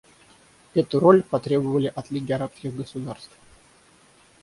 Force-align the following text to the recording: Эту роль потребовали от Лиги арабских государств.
Эту 0.73 0.99
роль 0.99 1.21
потребовали 1.21 1.93
от 1.95 2.09
Лиги 2.09 2.31
арабских 2.31 2.75
государств. 2.75 3.37